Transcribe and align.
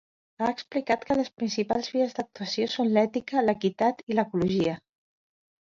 Ha 0.43 0.45
explicat 0.53 1.05
que 1.09 1.17
les 1.19 1.29
principals 1.41 1.89
vies 1.97 2.17
d'actuació 2.21 2.67
són 2.77 2.91
l'ètica, 2.97 3.47
l'equitat 3.49 4.05
i 4.13 4.21
l'ecologia. 4.21 4.79